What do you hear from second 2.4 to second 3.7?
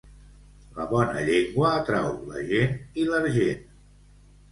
gent i l'argent.